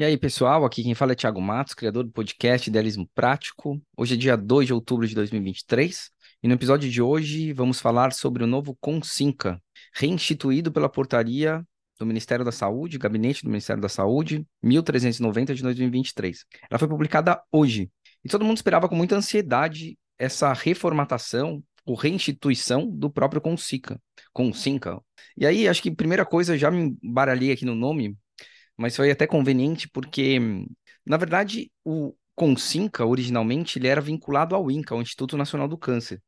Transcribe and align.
E 0.00 0.02
aí, 0.02 0.16
pessoal, 0.16 0.64
aqui 0.64 0.82
quem 0.82 0.94
fala 0.94 1.12
é 1.12 1.14
Thiago 1.14 1.42
Matos, 1.42 1.74
criador 1.74 2.04
do 2.04 2.10
podcast 2.10 2.70
Idealismo 2.70 3.06
Prático. 3.14 3.78
Hoje 3.94 4.14
é 4.14 4.16
dia 4.16 4.34
2 4.34 4.68
de 4.68 4.72
outubro 4.72 5.06
de 5.06 5.14
2023 5.14 6.10
e 6.42 6.48
no 6.48 6.54
episódio 6.54 6.90
de 6.90 7.02
hoje 7.02 7.52
vamos 7.52 7.82
falar 7.82 8.14
sobre 8.14 8.42
o 8.42 8.46
novo 8.46 8.74
Consinca, 8.80 9.62
reinstituído 9.94 10.72
pela 10.72 10.88
portaria 10.88 11.62
do 11.98 12.06
Ministério 12.06 12.46
da 12.46 12.50
Saúde, 12.50 12.96
Gabinete 12.96 13.42
do 13.42 13.50
Ministério 13.50 13.82
da 13.82 13.90
Saúde, 13.90 14.42
1390 14.62 15.54
de 15.54 15.62
2023. 15.62 16.46
Ela 16.70 16.78
foi 16.78 16.88
publicada 16.88 17.38
hoje 17.52 17.90
e 18.24 18.28
todo 18.30 18.42
mundo 18.42 18.56
esperava 18.56 18.88
com 18.88 18.94
muita 18.94 19.16
ansiedade 19.16 19.98
essa 20.18 20.50
reformatação 20.54 21.62
ou 21.84 21.94
reinstituição 21.94 22.88
do 22.88 23.10
próprio 23.10 23.42
Consica, 23.42 24.00
Consinca. 24.32 24.98
E 25.36 25.44
aí, 25.44 25.68
acho 25.68 25.82
que 25.82 25.90
primeira 25.90 26.24
coisa, 26.24 26.56
já 26.56 26.70
me 26.70 26.96
baralhei 27.02 27.52
aqui 27.52 27.66
no 27.66 27.74
nome, 27.74 28.16
mas 28.80 28.96
foi 28.96 29.10
até 29.10 29.26
conveniente 29.26 29.88
porque, 29.88 30.38
na 31.04 31.18
verdade, 31.18 31.70
o 31.84 32.14
Consinca, 32.34 33.04
originalmente, 33.04 33.78
ele 33.78 33.86
era 33.86 34.00
vinculado 34.00 34.54
ao 34.54 34.70
INCA, 34.70 34.94
ao 34.94 35.02
Instituto 35.02 35.36
Nacional 35.36 35.68
do 35.68 35.76
Câncer. 35.76 36.22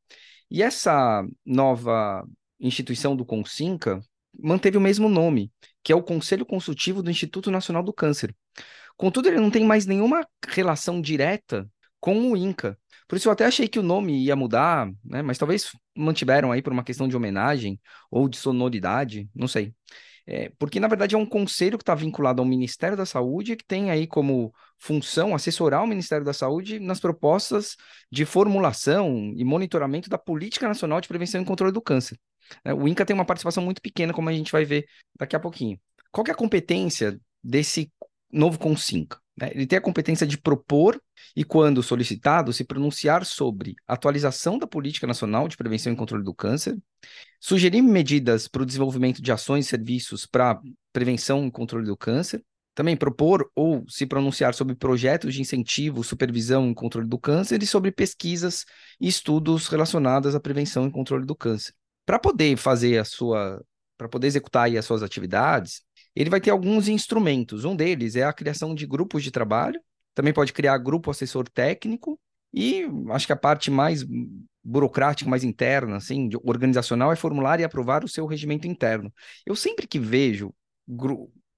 E 0.50 0.62
essa 0.62 1.24
nova 1.46 2.22
instituição 2.60 3.16
do 3.16 3.24
Consinca 3.24 4.00
manteve 4.38 4.76
o 4.76 4.80
mesmo 4.80 5.08
nome, 5.08 5.50
que 5.82 5.92
é 5.92 5.96
o 5.96 6.02
Conselho 6.02 6.44
Consultivo 6.44 7.02
do 7.02 7.10
Instituto 7.10 7.50
Nacional 7.50 7.82
do 7.82 7.92
Câncer. 7.92 8.36
Contudo, 8.98 9.28
ele 9.28 9.40
não 9.40 9.50
tem 9.50 9.64
mais 9.64 9.86
nenhuma 9.86 10.26
relação 10.46 11.00
direta 11.00 11.66
com 11.98 12.30
o 12.30 12.36
INCA. 12.36 12.78
Por 13.08 13.16
isso 13.16 13.28
eu 13.28 13.32
até 13.32 13.46
achei 13.46 13.66
que 13.66 13.78
o 13.78 13.82
nome 13.82 14.24
ia 14.24 14.36
mudar, 14.36 14.90
né? 15.02 15.22
Mas 15.22 15.38
talvez 15.38 15.70
mantiveram 15.96 16.52
aí 16.52 16.60
por 16.60 16.72
uma 16.72 16.84
questão 16.84 17.08
de 17.08 17.16
homenagem 17.16 17.80
ou 18.10 18.28
de 18.28 18.36
sonoridade, 18.36 19.26
não 19.34 19.48
sei. 19.48 19.74
É, 20.26 20.50
porque, 20.58 20.78
na 20.78 20.86
verdade, 20.86 21.14
é 21.14 21.18
um 21.18 21.26
conselho 21.26 21.76
que 21.76 21.82
está 21.82 21.94
vinculado 21.94 22.40
ao 22.40 22.46
Ministério 22.46 22.96
da 22.96 23.04
Saúde, 23.04 23.56
que 23.56 23.64
tem 23.64 23.90
aí 23.90 24.06
como 24.06 24.54
função 24.78 25.34
assessorar 25.34 25.82
o 25.82 25.86
Ministério 25.86 26.24
da 26.24 26.32
Saúde 26.32 26.78
nas 26.78 27.00
propostas 27.00 27.76
de 28.10 28.24
formulação 28.24 29.32
e 29.36 29.44
monitoramento 29.44 30.08
da 30.08 30.18
Política 30.18 30.68
Nacional 30.68 31.00
de 31.00 31.08
Prevenção 31.08 31.42
e 31.42 31.44
Controle 31.44 31.72
do 31.72 31.82
Câncer. 31.82 32.18
É, 32.64 32.72
o 32.72 32.86
INCA 32.86 33.04
tem 33.04 33.14
uma 33.14 33.24
participação 33.24 33.64
muito 33.64 33.82
pequena, 33.82 34.12
como 34.12 34.28
a 34.28 34.32
gente 34.32 34.52
vai 34.52 34.64
ver 34.64 34.86
daqui 35.18 35.34
a 35.34 35.40
pouquinho. 35.40 35.78
Qual 36.10 36.24
é 36.28 36.30
a 36.30 36.36
competência 36.36 37.18
desse 37.42 37.90
novo 38.30 38.58
Consinca? 38.58 39.18
Né? 39.38 39.50
Ele 39.54 39.66
tem 39.66 39.78
a 39.78 39.82
competência 39.82 40.26
de 40.26 40.38
propor 40.38 41.00
e, 41.34 41.44
quando 41.44 41.82
solicitado, 41.82 42.52
se 42.52 42.64
pronunciar 42.64 43.24
sobre 43.24 43.74
atualização 43.86 44.58
da 44.58 44.66
Política 44.66 45.06
Nacional 45.06 45.48
de 45.48 45.56
Prevenção 45.56 45.92
e 45.92 45.96
Controle 45.96 46.24
do 46.24 46.34
Câncer, 46.34 46.76
sugerir 47.40 47.82
medidas 47.82 48.46
para 48.46 48.62
o 48.62 48.66
desenvolvimento 48.66 49.22
de 49.22 49.32
ações 49.32 49.66
e 49.66 49.68
serviços 49.68 50.26
para 50.26 50.60
prevenção 50.92 51.46
e 51.46 51.50
controle 51.50 51.86
do 51.86 51.96
câncer, 51.96 52.44
também 52.74 52.96
propor 52.96 53.50
ou 53.54 53.84
se 53.88 54.06
pronunciar 54.06 54.54
sobre 54.54 54.74
projetos 54.74 55.34
de 55.34 55.40
incentivo, 55.40 56.02
supervisão 56.02 56.70
e 56.70 56.74
controle 56.74 57.08
do 57.08 57.18
câncer 57.18 57.62
e 57.62 57.66
sobre 57.66 57.90
pesquisas 57.90 58.64
e 59.00 59.08
estudos 59.08 59.68
relacionados 59.68 60.34
à 60.34 60.40
prevenção 60.40 60.86
e 60.86 60.90
controle 60.90 61.26
do 61.26 61.34
câncer. 61.34 61.74
Para 62.06 62.18
poder 62.18 62.56
fazer 62.56 62.98
a 62.98 63.04
sua, 63.04 63.62
para 63.96 64.08
poder 64.08 64.26
executar 64.26 64.74
as 64.74 64.84
suas 64.84 65.02
atividades, 65.02 65.82
ele 66.14 66.30
vai 66.30 66.40
ter 66.40 66.50
alguns 66.50 66.88
instrumentos. 66.88 67.64
Um 67.64 67.76
deles 67.76 68.16
é 68.16 68.24
a 68.24 68.32
criação 68.32 68.74
de 68.74 68.86
grupos 68.86 69.22
de 69.22 69.30
trabalho, 69.30 69.80
também 70.14 70.32
pode 70.32 70.52
criar 70.52 70.76
grupo 70.78 71.10
assessor 71.10 71.48
técnico 71.48 72.18
e 72.52 72.86
acho 73.10 73.26
que 73.26 73.32
a 73.32 73.36
parte 73.36 73.70
mais 73.70 74.04
burocrática, 74.62 75.28
mais 75.28 75.42
interna, 75.42 75.96
assim, 75.96 76.30
organizacional, 76.44 77.10
é 77.12 77.16
formular 77.16 77.58
e 77.58 77.64
aprovar 77.64 78.04
o 78.04 78.08
seu 78.08 78.26
regimento 78.26 78.66
interno. 78.66 79.12
Eu 79.44 79.56
sempre 79.56 79.86
que 79.86 79.98
vejo 79.98 80.54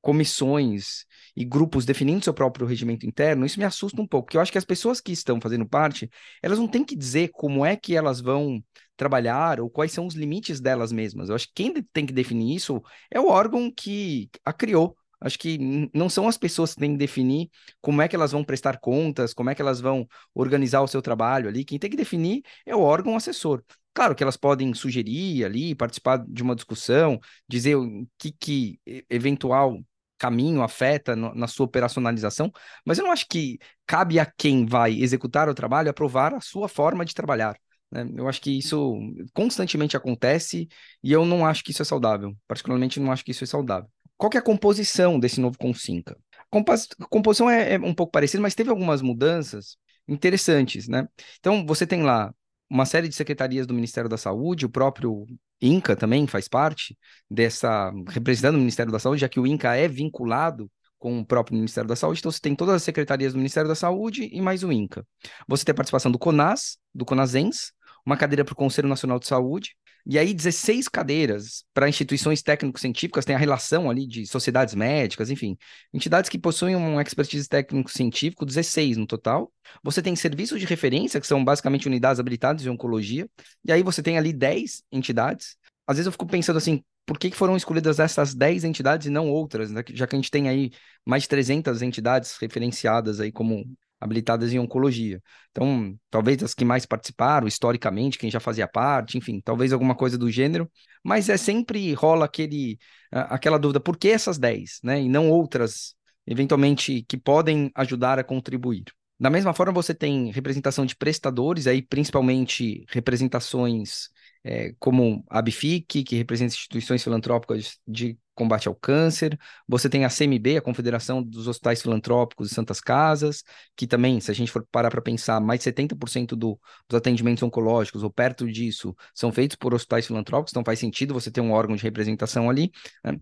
comissões 0.05 1.07
e 1.35 1.47
grupos 1.47 1.87
definindo 1.87 2.23
seu 2.23 2.35
próprio 2.35 2.67
regimento 2.67 3.07
interno, 3.07 3.47
isso 3.47 3.59
me 3.59 3.65
assusta 3.65 4.01
um 4.01 4.07
pouco, 4.07 4.27
porque 4.27 4.37
eu 4.37 4.41
acho 4.43 4.53
que 4.53 4.59
as 4.59 4.65
pessoas 4.65 5.01
que 5.01 5.11
estão 5.13 5.41
fazendo 5.41 5.67
parte, 5.67 6.11
elas 6.43 6.59
não 6.59 6.69
têm 6.69 6.85
que 6.85 6.95
dizer 6.95 7.31
como 7.33 7.65
é 7.65 7.75
que 7.75 7.97
elas 7.97 8.21
vão 8.21 8.63
trabalhar 8.99 9.61
ou 9.61 9.71
quais 9.71 9.93
são 9.93 10.07
os 10.07 10.15
limites 10.15 10.61
delas 10.61 10.93
mesmas. 10.93 11.31
Eu 11.31 11.35
acho 11.35 11.47
que 11.49 11.55
quem 11.55 11.73
tem 11.93 12.05
que 12.05 12.13
definir 12.13 12.55
isso 12.55 12.83
é 13.11 13.19
o 13.19 13.29
órgão 13.29 13.73
que 13.75 14.29
a 14.45 14.53
criou. 14.53 14.95
Acho 15.19 15.39
que 15.39 15.59
não 15.95 16.11
são 16.11 16.29
as 16.29 16.37
pessoas 16.37 16.75
que 16.75 16.81
têm 16.81 16.93
que 16.93 16.99
definir 16.99 17.49
como 17.81 18.03
é 18.03 18.07
que 18.09 18.15
elas 18.15 18.33
vão 18.33 18.45
prestar 18.45 18.79
contas, 18.79 19.33
como 19.33 19.49
é 19.49 19.55
que 19.55 19.63
elas 19.63 19.81
vão 19.81 20.07
organizar 20.35 20.83
o 20.83 20.87
seu 20.87 21.01
trabalho 21.01 21.49
ali. 21.49 21.65
Quem 21.65 21.79
tem 21.79 21.89
que 21.89 21.97
definir 21.97 22.43
é 22.67 22.77
o 22.77 22.81
órgão 22.81 23.17
assessor. 23.17 23.65
Claro 23.95 24.15
que 24.15 24.23
elas 24.23 24.37
podem 24.37 24.75
sugerir 24.75 25.47
ali, 25.47 25.75
participar 25.75 26.19
de 26.19 26.43
uma 26.43 26.55
discussão, 26.55 27.19
dizer 27.49 27.77
o 27.77 28.07
que, 28.19 28.33
que 28.33 28.79
eventual 29.09 29.81
caminho 30.25 30.63
afeta 30.63 31.15
no, 31.15 31.35
na 31.35 31.47
sua 31.47 31.67
operacionalização, 31.67 32.51
mas 32.85 32.97
eu 32.99 33.05
não 33.05 33.13
acho 33.13 33.27
que 33.29 33.59
cabe 33.87 34.19
a 34.19 34.25
quem 34.25 34.65
vai 34.65 34.95
executar 34.95 35.51
o 35.51 35.55
trabalho 35.55 35.91
aprovar 35.91 36.33
a 36.33 36.41
sua 36.41 36.67
forma 36.67 37.05
de 37.05 37.13
trabalhar. 37.15 37.59
Né? 37.91 38.09
Eu 38.17 38.27
acho 38.27 38.41
que 38.41 38.59
isso 38.59 38.99
constantemente 39.35 39.99
acontece 39.99 40.67
e 41.03 41.13
eu 41.13 41.27
não 41.27 41.45
acho 41.45 41.63
que 41.63 41.73
isso 41.73 41.83
é 41.83 41.85
saudável. 41.85 42.35
Particularmente, 42.49 42.99
não 42.99 43.13
acho 43.13 43.23
que 43.23 43.33
isso 43.33 43.45
é 43.45 43.47
saudável. 43.47 43.89
Qual 44.17 44.31
que 44.31 44.39
é 44.39 44.41
a 44.41 44.43
composição 44.43 45.21
desse 45.21 45.41
novo 45.41 45.59
Consinca? 45.59 46.17
A 46.51 47.07
composição 47.09 47.51
é, 47.51 47.75
é 47.75 47.79
um 47.79 47.95
pouco 47.95 48.13
parecida, 48.13 48.43
mas 48.43 48.55
teve 48.55 48.71
algumas 48.71 49.03
mudanças 49.03 49.77
interessantes, 50.09 50.89
né? 50.89 51.07
Então, 51.39 51.67
você 51.67 51.87
tem 51.87 52.03
lá 52.03 52.33
uma 52.75 52.85
série 52.85 53.09
de 53.09 53.15
secretarias 53.15 53.69
do 53.69 53.73
Ministério 53.73 54.11
da 54.11 54.19
Saúde, 54.19 54.67
o 54.67 54.69
próprio 54.69 55.25
INCA 55.63 55.95
também 55.95 56.27
faz 56.27 56.49
parte 56.49 56.99
dessa, 57.31 57.93
representando 58.09 58.57
o 58.57 58.59
Ministério 58.59 58.91
da 58.91 58.99
Saúde, 58.99 59.21
já 59.21 59.29
que 59.29 59.39
o 59.39 59.47
INCA 59.47 59.77
é 59.77 59.87
vinculado 59.87 60.69
com 60.99 61.21
o 61.21 61.25
próprio 61.25 61.55
Ministério 61.55 61.87
da 61.87 61.95
Saúde, 61.95 62.19
então 62.19 62.33
você 62.33 62.41
tem 62.41 62.57
todas 62.57 62.75
as 62.75 62.83
secretarias 62.83 63.33
do 63.33 63.37
Ministério 63.37 63.69
da 63.69 63.77
Saúde 63.77 64.29
e 64.33 64.41
mais 64.41 64.65
o 64.65 64.73
INCA. 64.73 65.07
Você 65.47 65.65
tem 65.65 65.71
a 65.71 65.77
participação 65.77 66.11
do 66.11 66.19
CONAS, 66.19 66.77
do 66.93 67.05
CONASENS, 67.05 67.73
uma 68.05 68.17
cadeira 68.17 68.45
para 68.45 68.55
o 68.55 68.57
Conselho 68.57 68.89
Nacional 68.89 69.21
de 69.21 69.29
Saúde, 69.29 69.77
e 70.07 70.19
aí 70.19 70.35
16 70.35 70.89
cadeiras 70.89 71.65
para 71.73 71.89
instituições 71.89 72.43
técnico-científicas, 72.43 73.25
tem 73.25 73.35
a 73.35 73.39
relação 73.39 73.91
ali 73.91 74.07
de 74.07 74.27
sociedades 74.27 74.75
médicas, 74.75 75.31
enfim, 75.31 75.57
entidades 75.93 76.29
que 76.29 76.39
possuem 76.39 76.77
um 76.77 77.01
expertise 77.01 77.49
técnico-científico, 77.49 78.45
16 78.45 78.99
no 78.99 79.07
total. 79.07 79.51
Você 79.83 80.03
tem 80.03 80.15
serviços 80.15 80.61
de 80.61 80.67
referência, 80.67 81.21
que 81.21 81.27
são 81.27 81.43
basicamente 81.43 81.87
unidades 81.87 82.21
habilitadas 82.21 82.65
em 82.67 82.69
oncologia, 82.69 83.29
e 83.65 83.73
aí 83.73 83.83
você 83.83 84.03
tem 84.03 84.19
ali 84.19 84.33
10 84.33 84.83
entidades. 84.93 85.57
Às 85.87 85.97
vezes 85.97 86.07
eu 86.07 86.13
fico 86.13 86.27
pensando 86.27 86.57
assim, 86.57 86.83
por 87.07 87.19
que, 87.19 87.31
que 87.31 87.37
foram 87.37 87.57
escolhidas 87.57 87.99
essas 87.99 88.35
10 88.35 88.65
entidades 88.65 89.07
e 89.07 89.11
não 89.11 89.31
outras, 89.31 89.71
né? 89.71 89.83
já 89.91 90.07
que 90.07 90.17
a 90.17 90.19
gente 90.19 90.31
tem 90.31 90.49
aí 90.49 90.71
mais 91.05 91.25
de 91.25 91.29
300 91.31 91.83
entidades 91.83 92.37
referenciadas 92.39 93.21
aí 93.21 93.31
como 93.31 93.65
habilitadas 94.05 94.53
em 94.53 94.59
oncologia. 94.59 95.21
Então, 95.51 95.99
talvez 96.11 96.43
as 96.43 96.53
que 96.53 96.65
mais 96.65 96.85
participaram 96.85 97.49
historicamente, 97.49 98.19
quem 98.19 98.31
já 98.31 98.39
fazia 98.39 98.69
parte, 98.69 99.17
enfim, 99.17 99.41
talvez 99.41 99.73
alguma 99.73 99.95
coisa 99.95 100.19
do 100.19 100.31
gênero, 100.31 100.71
mas 101.03 101.31
é 101.31 101.39
sempre 101.39 101.95
rola 101.95 102.27
aquele 102.27 102.79
aquela 103.11 103.59
dúvida, 103.59 103.81
por 103.81 103.97
que 103.97 104.09
essas 104.09 104.39
10, 104.39 104.81
né, 104.83 105.01
e 105.01 105.09
não 105.09 105.31
outras 105.31 105.95
eventualmente 106.27 107.03
que 107.09 107.17
podem 107.17 107.71
ajudar 107.75 108.19
a 108.19 108.25
contribuir. 108.25 108.85
Da 109.19 109.31
mesma 109.31 109.55
forma, 109.55 109.73
você 109.73 109.95
tem 109.95 110.31
representação 110.33 110.85
de 110.85 110.97
prestadores, 110.97 111.67
aí 111.67 111.81
principalmente 111.81 112.85
representações 112.91 114.09
é, 114.43 114.75
como 114.79 115.25
a 115.31 115.39
ABFIC, 115.39 116.03
que 116.03 116.17
representa 116.17 116.55
instituições 116.55 117.03
filantrópicas 117.03 117.79
de 117.87 118.19
combate 118.35 118.69
ao 118.69 118.75
câncer. 118.75 119.39
Você 119.69 119.89
tem 119.89 120.05
a 120.05 120.11
CMB, 120.11 120.57
a 120.59 120.61
Confederação 120.63 121.23
dos 121.23 121.47
Hospitais 121.47 121.83
Filantrópicos 121.83 122.51
e 122.51 122.55
Santas 122.55 122.81
Casas, 122.81 123.43
que 123.77 123.87
também, 123.87 124.21
se 124.21 124.31
a 124.31 124.35
gente 124.35 124.51
for 124.51 124.67
parar 124.71 124.91
para 124.91 125.01
pensar, 125.03 125.41
mais 125.41 125.61
de 125.61 125.65
70% 125.65 126.37
do, 126.37 126.59
dos 126.89 126.97
atendimentos 126.97 127.43
oncológicos, 127.43 128.03
ou 128.03 128.11
perto 128.11 128.51
disso, 128.51 128.95
são 129.15 129.33
feitos 129.33 129.57
por 129.57 129.75
hospitais 129.75 130.07
filantrópicos, 130.07 130.53
então 130.53 130.65
faz 130.65 130.79
sentido 130.79 131.15
você 131.15 131.31
ter 131.31 131.41
um 131.41 131.53
órgão 131.53 131.77
de 131.77 131.83
representação 131.83 132.51
ali. 132.51 132.71
Né? 133.05 133.19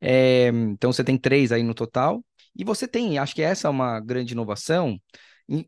É, 0.00 0.48
então 0.48 0.92
você 0.92 1.04
tem 1.04 1.16
três 1.18 1.52
aí 1.52 1.62
no 1.62 1.74
total. 1.74 2.24
E 2.56 2.64
você 2.64 2.88
tem, 2.88 3.18
acho 3.18 3.34
que 3.34 3.42
essa 3.42 3.68
é 3.68 3.70
uma 3.70 4.00
grande 4.00 4.32
inovação, 4.32 5.00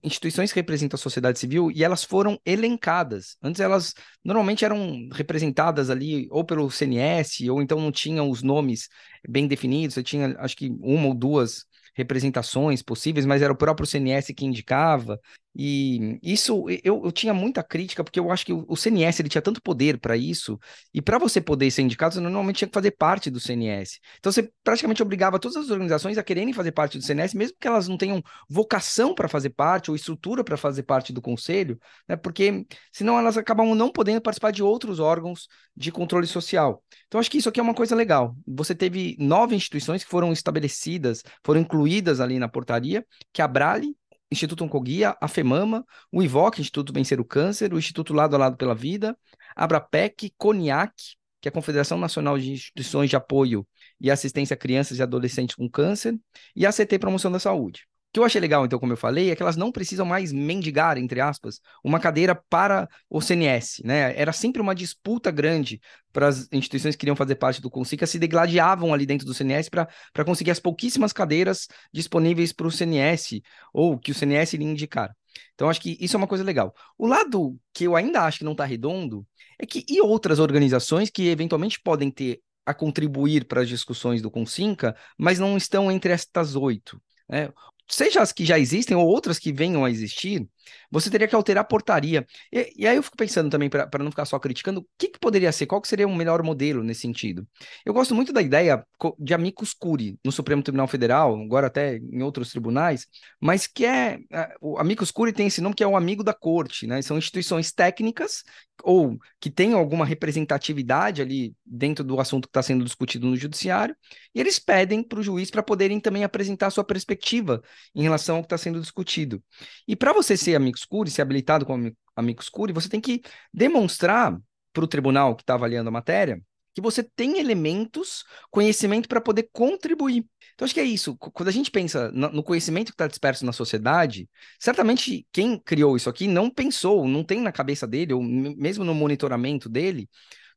instituições 0.02 0.52
que 0.52 0.60
representam 0.60 0.96
a 0.96 0.98
sociedade 0.98 1.38
civil 1.38 1.70
e 1.70 1.82
elas 1.82 2.04
foram 2.04 2.40
elencadas. 2.46 3.36
Antes 3.42 3.60
elas 3.60 3.94
normalmente 4.24 4.64
eram 4.64 5.08
representadas 5.12 5.90
ali 5.90 6.28
ou 6.30 6.44
pelo 6.44 6.70
CNS 6.70 7.50
ou 7.50 7.60
então 7.60 7.80
não 7.80 7.90
tinham 7.90 8.30
os 8.30 8.42
nomes 8.42 8.88
bem 9.28 9.46
definidos, 9.48 9.94
você 9.94 10.02
tinha 10.02 10.36
acho 10.38 10.56
que 10.56 10.70
uma 10.80 11.08
ou 11.08 11.14
duas 11.14 11.64
representações 11.94 12.82
possíveis, 12.82 13.26
mas 13.26 13.42
era 13.42 13.52
o 13.52 13.56
próprio 13.56 13.86
CNS 13.86 14.32
que 14.34 14.44
indicava. 14.44 15.18
E 15.54 16.18
isso 16.22 16.64
eu, 16.82 17.02
eu 17.04 17.12
tinha 17.12 17.34
muita 17.34 17.62
crítica, 17.62 18.02
porque 18.02 18.18
eu 18.18 18.30
acho 18.30 18.46
que 18.46 18.52
o, 18.52 18.74
CNS 18.74 19.20
ele 19.20 19.28
tinha 19.28 19.42
tanto 19.42 19.60
poder 19.60 19.98
para 19.98 20.16
isso, 20.16 20.58
e 20.94 21.02
para 21.02 21.18
você 21.18 21.42
poder 21.42 21.70
ser 21.70 21.82
indicado, 21.82 22.14
você 22.14 22.20
normalmente 22.20 22.56
tinha 22.56 22.68
que 22.68 22.74
fazer 22.74 22.92
parte 22.92 23.30
do 23.30 23.38
CNS. 23.38 23.98
Então 24.18 24.32
você 24.32 24.50
praticamente 24.64 25.02
obrigava 25.02 25.38
todas 25.38 25.56
as 25.56 25.70
organizações 25.70 26.16
a 26.16 26.22
quererem 26.22 26.54
fazer 26.54 26.72
parte 26.72 26.96
do 26.96 27.04
CNS, 27.04 27.36
mesmo 27.36 27.56
que 27.60 27.68
elas 27.68 27.86
não 27.86 27.98
tenham 27.98 28.22
vocação 28.48 29.14
para 29.14 29.28
fazer 29.28 29.50
parte 29.50 29.90
ou 29.90 29.96
estrutura 29.96 30.42
para 30.42 30.56
fazer 30.56 30.84
parte 30.84 31.12
do 31.12 31.20
conselho, 31.20 31.78
né? 32.08 32.16
Porque 32.16 32.66
senão 32.90 33.18
elas 33.18 33.36
acabam 33.36 33.74
não 33.74 33.92
podendo 33.92 34.22
participar 34.22 34.52
de 34.52 34.62
outros 34.62 35.00
órgãos 35.00 35.48
de 35.76 35.92
controle 35.92 36.26
social. 36.26 36.82
Então 37.06 37.20
acho 37.20 37.30
que 37.30 37.38
isso 37.38 37.48
aqui 37.48 37.60
é 37.60 37.62
uma 37.62 37.74
coisa 37.74 37.94
legal. 37.94 38.34
Você 38.46 38.74
teve 38.74 39.16
nove 39.18 39.54
instituições 39.54 40.02
que 40.02 40.10
foram 40.10 40.32
estabelecidas, 40.32 41.22
foram 41.44 41.60
incluídas 41.60 41.81
incluídas 41.82 42.20
ali 42.20 42.38
na 42.38 42.48
portaria, 42.48 43.04
que 43.32 43.42
a 43.42 43.48
Brale, 43.48 43.96
Instituto 44.30 44.64
Oncoguia, 44.64 45.16
a 45.20 45.28
FEMAMA, 45.28 45.84
o 46.10 46.22
IVOC, 46.22 46.60
Instituto 46.60 46.92
Vencer 46.92 47.20
o 47.20 47.24
Câncer, 47.24 47.74
o 47.74 47.78
Instituto 47.78 48.14
Lado 48.14 48.34
a 48.34 48.38
Lado 48.38 48.56
pela 48.56 48.74
Vida, 48.74 49.16
a 49.54 49.64
Abrapec, 49.64 50.32
CONIAC, 50.38 50.92
que 51.40 51.48
é 51.48 51.50
a 51.50 51.52
Confederação 51.52 51.98
Nacional 51.98 52.38
de 52.38 52.52
Instituições 52.52 53.10
de 53.10 53.16
Apoio 53.16 53.66
e 54.00 54.10
Assistência 54.10 54.54
a 54.54 54.56
Crianças 54.56 54.98
e 54.98 55.02
Adolescentes 55.02 55.56
com 55.56 55.68
Câncer, 55.68 56.18
e 56.54 56.64
a 56.64 56.72
CT 56.72 56.98
Promoção 56.98 57.30
da 57.30 57.38
Saúde 57.38 57.86
que 58.12 58.20
eu 58.20 58.24
achei 58.24 58.40
legal, 58.40 58.64
então, 58.66 58.78
como 58.78 58.92
eu 58.92 58.96
falei, 58.96 59.30
é 59.30 59.36
que 59.36 59.42
elas 59.42 59.56
não 59.56 59.72
precisam 59.72 60.04
mais 60.04 60.32
mendigar, 60.32 60.98
entre 60.98 61.18
aspas, 61.20 61.60
uma 61.82 61.98
cadeira 61.98 62.34
para 62.34 62.86
o 63.08 63.22
CNS, 63.22 63.82
né? 63.84 64.14
Era 64.20 64.32
sempre 64.32 64.60
uma 64.60 64.74
disputa 64.74 65.30
grande 65.30 65.80
para 66.12 66.28
as 66.28 66.46
instituições 66.52 66.94
que 66.94 67.00
queriam 67.00 67.16
fazer 67.16 67.36
parte 67.36 67.62
do 67.62 67.70
Consica, 67.70 68.06
se 68.06 68.18
degladiavam 68.18 68.92
ali 68.92 69.06
dentro 69.06 69.26
do 69.26 69.32
CNS 69.32 69.70
para 69.70 70.24
conseguir 70.26 70.50
as 70.50 70.60
pouquíssimas 70.60 71.12
cadeiras 71.12 71.66
disponíveis 71.90 72.52
para 72.52 72.66
o 72.66 72.70
CNS, 72.70 73.42
ou 73.72 73.98
que 73.98 74.10
o 74.10 74.14
CNS 74.14 74.52
iria 74.54 74.68
indicar. 74.68 75.16
Então, 75.54 75.70
acho 75.70 75.80
que 75.80 75.96
isso 75.98 76.14
é 76.14 76.18
uma 76.18 76.26
coisa 76.26 76.44
legal. 76.44 76.74
O 76.98 77.06
lado 77.06 77.58
que 77.72 77.84
eu 77.84 77.96
ainda 77.96 78.22
acho 78.22 78.38
que 78.38 78.44
não 78.44 78.52
está 78.52 78.66
redondo 78.66 79.26
é 79.58 79.64
que 79.64 79.86
e 79.88 80.02
outras 80.02 80.38
organizações 80.38 81.08
que 81.08 81.28
eventualmente 81.28 81.80
podem 81.80 82.10
ter 82.10 82.42
a 82.66 82.74
contribuir 82.74 83.46
para 83.46 83.62
as 83.62 83.68
discussões 83.68 84.20
do 84.20 84.30
Consinca, 84.30 84.94
mas 85.18 85.38
não 85.38 85.56
estão 85.56 85.90
entre 85.90 86.12
estas 86.12 86.54
oito. 86.54 87.00
Né? 87.28 87.48
Seja 87.94 88.20
as 88.20 88.32
que 88.32 88.44
já 88.44 88.58
existem 88.58 88.96
ou 88.96 89.06
outras 89.06 89.38
que 89.38 89.52
venham 89.52 89.84
a 89.84 89.90
existir, 89.90 90.46
você 90.90 91.10
teria 91.10 91.28
que 91.28 91.34
alterar 91.34 91.62
a 91.62 91.66
portaria. 91.66 92.26
E, 92.52 92.72
e 92.76 92.86
aí 92.86 92.96
eu 92.96 93.02
fico 93.02 93.16
pensando 93.16 93.50
também, 93.50 93.68
para 93.68 94.02
não 94.02 94.10
ficar 94.10 94.24
só 94.24 94.38
criticando, 94.38 94.80
o 94.80 94.86
que, 94.98 95.08
que, 95.08 95.18
poderia 95.18 95.52
ser, 95.52 95.66
qual 95.66 95.80
que 95.80 95.88
seria 95.88 96.06
um 96.06 96.14
melhor 96.14 96.42
modelo 96.42 96.82
nesse 96.82 97.00
sentido? 97.02 97.46
Eu 97.84 97.92
gosto 97.92 98.14
muito 98.14 98.32
da 98.32 98.42
ideia 98.42 98.84
de 99.18 99.34
amicus 99.34 99.72
curi 99.72 100.18
no 100.24 100.32
Supremo 100.32 100.62
Tribunal 100.62 100.88
Federal, 100.88 101.34
agora 101.40 101.66
até 101.66 101.96
em 101.96 102.22
outros 102.22 102.50
tribunais, 102.50 103.06
mas 103.40 103.66
que 103.66 103.84
é, 103.84 104.18
o 104.60 104.78
amicus 104.78 105.10
curi 105.10 105.32
tem 105.32 105.46
esse 105.46 105.60
nome 105.60 105.74
que 105.74 105.84
é 105.84 105.86
o 105.86 105.96
amigo 105.96 106.22
da 106.22 106.34
corte, 106.34 106.86
né? 106.86 107.00
São 107.02 107.18
instituições 107.18 107.72
técnicas 107.72 108.42
ou 108.82 109.18
que 109.40 109.50
tenham 109.50 109.78
alguma 109.78 110.04
representatividade 110.04 111.22
ali 111.22 111.54
dentro 111.64 112.04
do 112.04 112.18
assunto 112.20 112.48
que 112.48 112.50
está 112.50 112.62
sendo 112.62 112.84
discutido 112.84 113.26
no 113.26 113.36
judiciário, 113.36 113.96
e 114.34 114.40
eles 114.40 114.58
pedem 114.58 115.02
para 115.02 115.20
o 115.20 115.22
juiz 115.22 115.50
para 115.50 115.62
poderem 115.62 116.00
também 116.00 116.24
apresentar 116.24 116.70
sua 116.70 116.84
perspectiva 116.84 117.62
em 117.94 118.02
relação 118.02 118.36
ao 118.36 118.42
que 118.42 118.46
está 118.46 118.58
sendo 118.58 118.80
discutido. 118.80 119.42
E 119.86 119.94
para 119.94 120.12
você 120.12 120.36
ser 120.36 120.51
amicus 120.54 120.84
curi, 120.84 121.10
ser 121.10 121.22
habilitado 121.22 121.66
como 121.66 121.92
amicus 122.16 122.48
curi, 122.48 122.72
você 122.72 122.88
tem 122.88 123.00
que 123.00 123.22
demonstrar 123.52 124.38
para 124.72 124.84
o 124.84 124.88
tribunal 124.88 125.36
que 125.36 125.42
está 125.42 125.54
avaliando 125.54 125.88
a 125.88 125.92
matéria 125.92 126.40
que 126.74 126.80
você 126.80 127.02
tem 127.02 127.38
elementos, 127.38 128.24
conhecimento 128.50 129.08
para 129.08 129.20
poder 129.20 129.48
contribuir. 129.52 130.24
Então, 130.54 130.64
acho 130.64 130.74
que 130.74 130.80
é 130.80 130.84
isso. 130.84 131.16
Quando 131.16 131.48
a 131.48 131.52
gente 131.52 131.70
pensa 131.70 132.10
no 132.12 132.42
conhecimento 132.42 132.88
que 132.88 132.94
está 132.94 133.06
disperso 133.06 133.44
na 133.44 133.52
sociedade, 133.52 134.28
certamente 134.58 135.26
quem 135.32 135.58
criou 135.58 135.96
isso 135.96 136.08
aqui 136.08 136.26
não 136.26 136.50
pensou, 136.50 137.06
não 137.06 137.24
tem 137.24 137.40
na 137.40 137.52
cabeça 137.52 137.86
dele, 137.86 138.14
ou 138.14 138.22
mesmo 138.22 138.84
no 138.84 138.94
monitoramento 138.94 139.68
dele, 139.68 140.08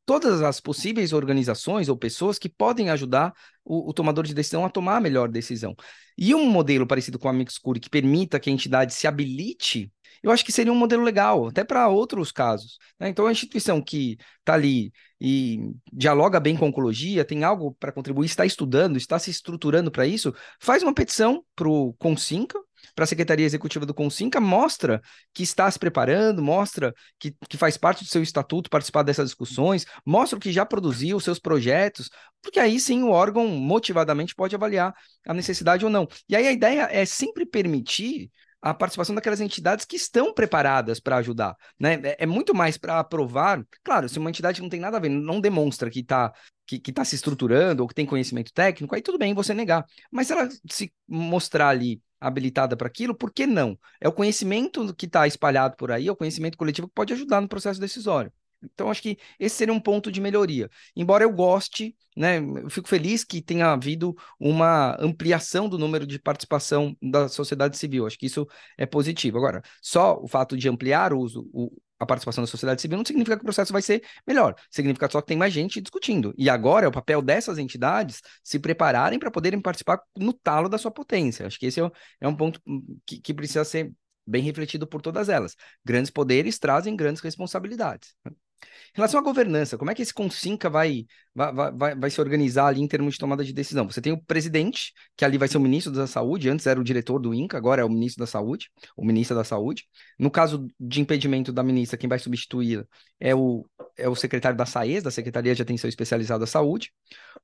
todas 0.06 0.40
as 0.40 0.60
possíveis 0.60 1.12
organizações 1.12 1.88
ou 1.88 1.96
pessoas 1.96 2.38
que 2.38 2.48
podem 2.48 2.88
ajudar 2.90 3.34
o, 3.64 3.90
o, 3.90 3.92
tomador 3.92 4.24
de 4.24 4.32
decisão 4.32 4.64
a 4.64 4.70
tomar 4.70 4.96
a 4.96 5.00
melhor 5.00 5.28
decisão. 5.28 5.74
E 6.16 6.34
um 6.34 6.48
modelo 6.48 6.86
parecido 6.86 7.18
com 7.18 7.28
a 7.28 7.32
Mixcure 7.32 7.80
que 7.80 7.90
permita 7.90 8.38
que 8.38 8.48
a 8.48 8.52
entidade 8.52 8.94
se 8.94 9.06
habilite, 9.06 9.92
eu 10.22 10.30
acho 10.30 10.44
que 10.44 10.52
seria 10.52 10.72
um 10.72 10.76
modelo 10.76 11.02
legal, 11.02 11.48
até 11.48 11.64
para 11.64 11.88
outros 11.88 12.30
casos. 12.30 12.78
Né? 12.98 13.08
Então, 13.08 13.26
a 13.26 13.32
instituição 13.32 13.82
que 13.82 14.16
está 14.38 14.54
ali 14.54 14.92
e 15.20 15.72
dialoga 15.92 16.38
bem 16.38 16.56
com 16.56 16.68
oncologia, 16.68 17.24
tem 17.24 17.42
algo 17.42 17.74
para 17.74 17.92
contribuir, 17.92 18.26
está 18.26 18.46
estudando, 18.46 18.96
está 18.96 19.18
se 19.18 19.30
estruturando 19.30 19.90
para 19.90 20.06
isso, 20.06 20.32
faz 20.60 20.82
uma 20.82 20.94
petição 20.94 21.44
para 21.54 21.68
o 21.68 21.94
Consinca, 21.94 22.58
para 22.94 23.04
a 23.04 23.06
Secretaria 23.06 23.46
Executiva 23.46 23.86
do 23.86 23.94
Consinca, 23.94 24.40
mostra 24.40 25.00
que 25.32 25.42
está 25.42 25.70
se 25.70 25.78
preparando, 25.78 26.42
mostra 26.42 26.94
que, 27.18 27.34
que 27.48 27.56
faz 27.56 27.76
parte 27.76 28.04
do 28.04 28.10
seu 28.10 28.22
estatuto 28.22 28.70
participar 28.70 29.02
dessas 29.02 29.26
discussões, 29.26 29.86
mostra 30.04 30.38
que 30.38 30.52
já 30.52 30.64
produziu, 30.64 31.16
os 31.16 31.24
seus 31.24 31.38
projetos, 31.38 32.10
porque 32.42 32.60
aí 32.60 32.78
sim 32.78 33.02
o 33.02 33.10
órgão 33.10 33.46
motivadamente 33.48 34.34
pode 34.34 34.54
avaliar 34.54 34.94
a 35.26 35.34
necessidade 35.34 35.84
ou 35.84 35.90
não. 35.90 36.06
E 36.28 36.36
aí 36.36 36.46
a 36.46 36.52
ideia 36.52 36.88
é 36.90 37.04
sempre 37.04 37.44
permitir 37.44 38.30
a 38.60 38.74
participação 38.74 39.14
daquelas 39.14 39.40
entidades 39.40 39.84
que 39.84 39.96
estão 39.96 40.32
preparadas 40.32 40.98
para 40.98 41.16
ajudar, 41.18 41.56
né? 41.78 42.00
É, 42.02 42.16
é 42.20 42.26
muito 42.26 42.54
mais 42.54 42.76
para 42.76 42.98
aprovar. 42.98 43.64
Claro, 43.84 44.08
se 44.08 44.18
uma 44.18 44.30
entidade 44.30 44.60
não 44.60 44.68
tem 44.68 44.80
nada 44.80 44.96
a 44.96 45.00
ver, 45.00 45.08
não 45.08 45.40
demonstra 45.40 45.90
que 45.90 46.00
está 46.00 46.32
que, 46.66 46.80
que 46.80 46.92
tá 46.92 47.04
se 47.04 47.14
estruturando 47.14 47.82
ou 47.82 47.88
que 47.88 47.94
tem 47.94 48.04
conhecimento 48.04 48.52
técnico, 48.52 48.94
aí 48.94 49.00
tudo 49.00 49.18
bem 49.18 49.34
você 49.34 49.54
negar. 49.54 49.86
Mas 50.10 50.26
se 50.26 50.32
ela 50.32 50.48
se 50.68 50.92
mostrar 51.06 51.68
ali 51.68 52.00
habilitada 52.20 52.76
para 52.76 52.88
aquilo, 52.88 53.14
por 53.14 53.32
que 53.32 53.46
não? 53.46 53.78
É 54.00 54.08
o 54.08 54.12
conhecimento 54.12 54.94
que 54.94 55.06
está 55.06 55.26
espalhado 55.26 55.76
por 55.76 55.92
aí, 55.92 56.08
é 56.08 56.12
o 56.12 56.16
conhecimento 56.16 56.56
coletivo 56.58 56.88
que 56.88 56.94
pode 56.94 57.12
ajudar 57.12 57.40
no 57.40 57.48
processo 57.48 57.80
decisório. 57.80 58.32
Então, 58.62 58.90
acho 58.90 59.02
que 59.02 59.18
esse 59.38 59.56
seria 59.56 59.74
um 59.74 59.80
ponto 59.80 60.10
de 60.10 60.20
melhoria. 60.20 60.70
Embora 60.94 61.24
eu 61.24 61.32
goste, 61.32 61.94
né, 62.16 62.38
eu 62.38 62.70
fico 62.70 62.88
feliz 62.88 63.22
que 63.22 63.42
tenha 63.42 63.72
havido 63.72 64.14
uma 64.40 64.96
ampliação 65.00 65.68
do 65.68 65.78
número 65.78 66.06
de 66.06 66.18
participação 66.18 66.96
da 67.00 67.28
sociedade 67.28 67.76
civil. 67.76 68.06
Acho 68.06 68.18
que 68.18 68.26
isso 68.26 68.46
é 68.76 68.86
positivo. 68.86 69.38
Agora, 69.38 69.62
só 69.82 70.18
o 70.20 70.26
fato 70.26 70.56
de 70.56 70.68
ampliar 70.68 71.12
o 71.12 71.20
uso, 71.20 71.48
o, 71.52 71.70
a 71.98 72.06
participação 72.06 72.42
da 72.42 72.48
sociedade 72.48 72.80
civil 72.80 72.98
não 72.98 73.04
significa 73.04 73.36
que 73.36 73.42
o 73.42 73.44
processo 73.44 73.72
vai 73.72 73.82
ser 73.82 74.02
melhor, 74.26 74.54
significa 74.70 75.08
só 75.10 75.20
que 75.20 75.28
tem 75.28 75.36
mais 75.36 75.52
gente 75.52 75.80
discutindo. 75.80 76.34
E 76.36 76.50
agora 76.50 76.86
é 76.86 76.88
o 76.88 76.92
papel 76.92 77.22
dessas 77.22 77.58
entidades 77.58 78.20
se 78.42 78.58
prepararem 78.58 79.18
para 79.18 79.30
poderem 79.30 79.60
participar 79.60 80.00
no 80.16 80.32
talo 80.32 80.68
da 80.68 80.78
sua 80.78 80.90
potência. 80.90 81.46
Acho 81.46 81.58
que 81.58 81.66
esse 81.66 81.80
é, 81.80 81.90
é 82.20 82.28
um 82.28 82.36
ponto 82.36 82.60
hum, 82.66 82.98
que, 83.06 83.20
que 83.20 83.34
precisa 83.34 83.64
ser 83.64 83.92
bem 84.26 84.42
refletido 84.42 84.86
por 84.86 85.00
todas 85.00 85.28
elas. 85.28 85.54
Grandes 85.84 86.10
poderes 86.10 86.58
trazem 86.58 86.96
grandes 86.96 87.22
responsabilidades. 87.22 88.14
Em 88.62 88.96
relação 88.96 89.20
à 89.20 89.22
governança, 89.22 89.76
como 89.76 89.90
é 89.90 89.94
que 89.94 90.00
esse 90.00 90.14
Consinca 90.14 90.70
vai, 90.70 91.04
vai, 91.34 91.52
vai, 91.72 91.94
vai 91.94 92.10
se 92.10 92.18
organizar 92.18 92.68
ali 92.68 92.80
em 92.80 92.88
termos 92.88 93.14
de 93.14 93.20
tomada 93.20 93.44
de 93.44 93.52
decisão? 93.52 93.84
Você 93.90 94.00
tem 94.00 94.12
o 94.12 94.18
presidente, 94.22 94.94
que 95.14 95.24
ali 95.24 95.36
vai 95.36 95.48
ser 95.48 95.58
o 95.58 95.60
ministro 95.60 95.92
da 95.92 96.06
Saúde, 96.06 96.48
antes 96.48 96.66
era 96.66 96.80
o 96.80 96.84
diretor 96.84 97.18
do 97.18 97.34
INCA, 97.34 97.58
agora 97.58 97.82
é 97.82 97.84
o 97.84 97.90
ministro 97.90 98.20
da 98.20 98.26
Saúde, 98.26 98.70
o 98.96 99.04
ministro 99.04 99.36
da 99.36 99.44
Saúde. 99.44 99.84
No 100.18 100.30
caso 100.30 100.66
de 100.80 101.00
impedimento 101.00 101.52
da 101.52 101.62
ministra, 101.62 101.98
quem 101.98 102.08
vai 102.08 102.18
substituir 102.18 102.86
é 103.20 103.34
o, 103.34 103.66
é 103.98 104.08
o 104.08 104.14
secretário 104.14 104.56
da 104.56 104.64
SAES, 104.64 105.02
da 105.02 105.10
Secretaria 105.10 105.54
de 105.54 105.60
Atenção 105.60 105.88
Especializada 105.88 106.44
à 106.44 106.46
Saúde. 106.46 106.90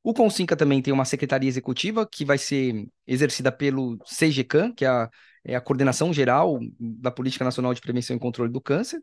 O 0.03 0.15
Consinca 0.15 0.57
também 0.57 0.81
tem 0.81 0.93
uma 0.93 1.05
secretaria 1.05 1.49
executiva, 1.49 2.09
que 2.11 2.25
vai 2.25 2.39
ser 2.39 2.87
exercida 3.07 3.53
pelo 3.53 3.99
CGCAN, 3.99 4.73
que 4.73 4.87
é 4.87 4.89
a, 4.89 5.11
é 5.45 5.55
a 5.55 5.61
Coordenação 5.61 6.13
Geral 6.13 6.59
da 6.81 7.11
Política 7.11 7.45
Nacional 7.45 7.75
de 7.75 7.81
Prevenção 7.81 8.17
e 8.17 8.19
Controle 8.19 8.51
do 8.51 8.61
Câncer. 8.61 9.03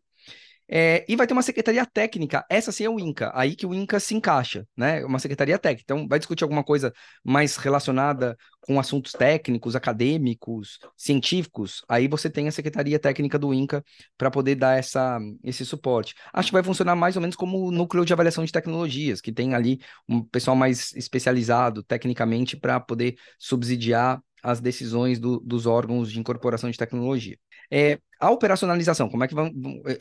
É, 0.71 1.03
e 1.09 1.15
vai 1.15 1.25
ter 1.25 1.33
uma 1.33 1.41
secretaria 1.41 1.83
técnica, 1.83 2.45
essa 2.47 2.71
sim 2.71 2.83
é 2.83 2.89
o 2.89 2.99
INCA, 2.99 3.31
aí 3.33 3.55
que 3.55 3.65
o 3.65 3.73
INCA 3.73 3.99
se 3.99 4.13
encaixa, 4.13 4.67
né? 4.77 5.03
Uma 5.03 5.17
secretaria 5.17 5.57
técnica. 5.57 5.81
Então, 5.83 6.07
vai 6.07 6.19
discutir 6.19 6.43
alguma 6.43 6.63
coisa 6.63 6.93
mais 7.23 7.57
relacionada 7.57 8.37
com 8.61 8.79
assuntos 8.79 9.13
técnicos, 9.13 9.75
acadêmicos, 9.75 10.77
científicos, 10.95 11.83
aí 11.89 12.07
você 12.07 12.29
tem 12.29 12.47
a 12.47 12.51
secretaria 12.51 12.99
técnica 12.99 13.39
do 13.39 13.51
INCA 13.51 13.83
para 14.15 14.29
poder 14.29 14.55
dar 14.55 14.77
essa, 14.77 15.17
esse 15.43 15.65
suporte. 15.65 16.13
Acho 16.31 16.49
que 16.49 16.53
vai 16.53 16.63
funcionar 16.63 16.95
mais 16.95 17.15
ou 17.15 17.21
menos 17.21 17.35
como 17.35 17.65
o 17.65 17.71
núcleo 17.71 18.05
de 18.05 18.13
avaliação 18.13 18.45
de 18.45 18.51
tecnologias, 18.51 19.21
que 19.21 19.31
tem 19.31 19.55
ali 19.55 19.79
um 20.07 20.21
pessoal 20.21 20.55
mais 20.55 20.93
especializado 20.93 21.81
tecnicamente 21.81 22.55
para 22.55 22.79
poder 22.79 23.15
subsidiar 23.39 24.21
as 24.43 24.59
decisões 24.59 25.19
do, 25.19 25.39
dos 25.39 25.65
órgãos 25.65 26.11
de 26.11 26.19
incorporação 26.19 26.69
de 26.69 26.77
tecnologia. 26.77 27.37
É, 27.71 27.99
a 28.19 28.29
operacionalização, 28.31 29.07
como 29.09 29.23
é 29.23 29.27
que 29.27 29.35
vão, 29.35 29.51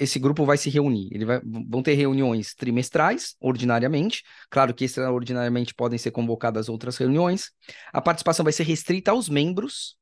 esse 0.00 0.18
grupo 0.18 0.44
vai 0.44 0.56
se 0.56 0.68
reunir? 0.70 1.08
Ele 1.12 1.24
vai, 1.24 1.40
vão 1.44 1.82
ter 1.82 1.94
reuniões 1.94 2.54
trimestrais, 2.54 3.36
ordinariamente. 3.40 4.24
Claro 4.50 4.74
que 4.74 4.84
extraordinariamente 4.84 5.74
podem 5.74 5.98
ser 5.98 6.10
convocadas 6.10 6.68
outras 6.68 6.96
reuniões. 6.96 7.52
A 7.92 8.00
participação 8.00 8.42
vai 8.42 8.52
ser 8.52 8.64
restrita 8.64 9.12
aos 9.12 9.28
membros. 9.28 9.96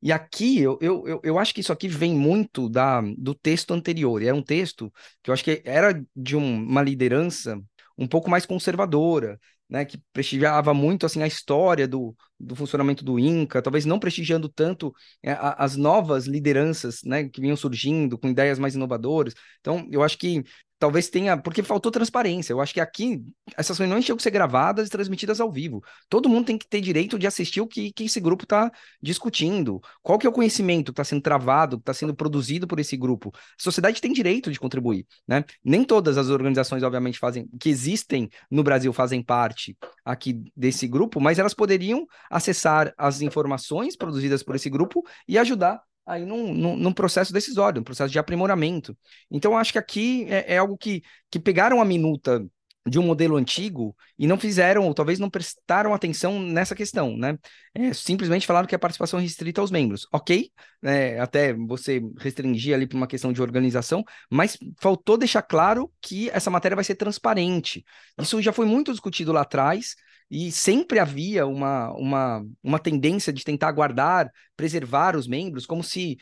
E 0.00 0.12
aqui, 0.12 0.60
eu, 0.60 0.78
eu, 0.80 1.20
eu 1.24 1.38
acho 1.38 1.54
que 1.54 1.60
isso 1.60 1.72
aqui 1.72 1.88
vem 1.88 2.14
muito 2.14 2.68
da, 2.68 3.00
do 3.16 3.34
texto 3.34 3.74
anterior. 3.74 4.22
Era 4.22 4.34
um 4.34 4.42
texto 4.42 4.92
que 5.22 5.30
eu 5.30 5.34
acho 5.34 5.42
que 5.42 5.62
era 5.64 6.00
de 6.14 6.36
um, 6.36 6.62
uma 6.62 6.82
liderança 6.82 7.60
um 7.98 8.06
pouco 8.06 8.30
mais 8.30 8.46
conservadora, 8.46 9.38
né, 9.68 9.84
que 9.84 9.98
prestigiava 10.12 10.72
muito 10.72 11.06
assim 11.06 11.22
a 11.22 11.26
história 11.26 11.88
do, 11.88 12.14
do 12.38 12.54
funcionamento 12.54 13.04
do 13.04 13.18
Inca, 13.18 13.60
talvez 13.60 13.84
não 13.84 13.98
prestigiando 13.98 14.48
tanto 14.48 14.94
é, 15.22 15.36
as 15.40 15.76
novas 15.76 16.26
lideranças, 16.26 17.00
né, 17.04 17.28
que 17.28 17.40
vinham 17.40 17.56
surgindo 17.56 18.18
com 18.18 18.28
ideias 18.28 18.58
mais 18.58 18.74
inovadoras. 18.74 19.34
Então, 19.60 19.88
eu 19.90 20.02
acho 20.02 20.18
que 20.18 20.44
talvez 20.78 21.08
tenha, 21.08 21.36
porque 21.36 21.62
faltou 21.62 21.90
transparência. 21.90 22.52
Eu 22.52 22.60
acho 22.60 22.74
que 22.74 22.80
aqui 22.80 23.22
essas 23.56 23.78
reuniões 23.78 24.04
tinham 24.04 24.16
que 24.16 24.22
ser 24.22 24.30
gravadas 24.30 24.88
e 24.88 24.90
transmitidas 24.90 25.40
ao 25.40 25.50
vivo. 25.50 25.82
Todo 26.08 26.28
mundo 26.28 26.46
tem 26.46 26.58
que 26.58 26.68
ter 26.68 26.80
direito 26.80 27.18
de 27.18 27.26
assistir 27.26 27.60
o 27.60 27.66
que, 27.66 27.92
que 27.92 28.04
esse 28.04 28.20
grupo 28.20 28.44
está 28.44 28.70
discutindo. 29.02 29.80
Qual 30.02 30.18
que 30.18 30.26
é 30.26 30.30
o 30.30 30.32
conhecimento 30.32 30.86
que 30.86 30.92
está 30.92 31.04
sendo 31.04 31.22
travado, 31.22 31.78
que 31.78 31.82
está 31.82 31.94
sendo 31.94 32.14
produzido 32.14 32.66
por 32.66 32.78
esse 32.78 32.96
grupo? 32.96 33.32
A 33.34 33.62
sociedade 33.62 34.00
tem 34.00 34.12
direito 34.12 34.52
de 34.52 34.60
contribuir, 34.60 35.06
né? 35.26 35.44
Nem 35.64 35.84
todas 35.84 36.18
as 36.18 36.28
organizações, 36.28 36.82
obviamente, 36.82 37.18
fazem, 37.18 37.48
que 37.58 37.68
existem 37.68 38.28
no 38.50 38.62
Brasil 38.62 38.92
fazem 38.92 39.22
parte 39.22 39.76
aqui 40.04 40.44
desse 40.56 40.86
grupo, 40.86 41.20
mas 41.20 41.38
elas 41.38 41.54
poderiam 41.54 42.06
acessar 42.30 42.92
as 42.96 43.20
informações 43.20 43.96
produzidas 43.96 44.42
por 44.42 44.54
esse 44.56 44.68
grupo 44.68 45.04
e 45.26 45.38
ajudar 45.38 45.80
aí 46.06 46.24
num, 46.24 46.54
num, 46.54 46.76
num, 46.76 46.92
processo 46.92 47.32
decisório, 47.32 47.80
um 47.80 47.84
processo 47.84 48.12
de 48.12 48.18
aprimoramento. 48.18 48.96
Então, 49.30 49.58
acho 49.58 49.72
que 49.72 49.78
aqui 49.78 50.24
é, 50.28 50.54
é, 50.54 50.58
algo 50.58 50.76
que, 50.78 51.02
que 51.30 51.40
pegaram 51.40 51.80
a 51.80 51.84
minuta 51.84 52.46
de 52.86 52.98
um 53.00 53.02
modelo 53.02 53.36
antigo 53.36 53.96
e 54.16 54.26
não 54.28 54.38
fizeram, 54.38 54.86
ou 54.86 54.94
talvez 54.94 55.18
não 55.18 55.28
prestaram 55.28 55.92
atenção 55.92 56.40
nessa 56.40 56.74
questão, 56.74 57.16
né? 57.16 57.36
É, 57.74 57.92
simplesmente 57.92 58.46
falaram 58.46 58.68
que 58.68 58.74
a 58.76 58.78
participação 58.78 59.18
é 59.18 59.22
restrita 59.22 59.60
aos 59.60 59.72
membros. 59.72 60.06
Ok, 60.12 60.50
né? 60.80 61.18
até 61.18 61.52
você 61.52 62.00
restringir 62.18 62.74
ali 62.74 62.86
para 62.86 62.96
uma 62.96 63.08
questão 63.08 63.32
de 63.32 63.42
organização, 63.42 64.04
mas 64.30 64.56
faltou 64.80 65.18
deixar 65.18 65.42
claro 65.42 65.92
que 66.00 66.30
essa 66.30 66.48
matéria 66.48 66.76
vai 66.76 66.84
ser 66.84 66.94
transparente. 66.94 67.84
Isso 68.20 68.40
já 68.40 68.52
foi 68.52 68.66
muito 68.66 68.92
discutido 68.92 69.32
lá 69.32 69.40
atrás, 69.40 69.96
e 70.30 70.50
sempre 70.50 70.98
havia 70.98 71.46
uma, 71.46 71.92
uma, 71.92 72.46
uma 72.62 72.78
tendência 72.78 73.32
de 73.32 73.44
tentar 73.44 73.70
guardar, 73.72 74.30
preservar 74.56 75.16
os 75.16 75.26
membros, 75.26 75.66
como 75.66 75.82
se 75.84 76.18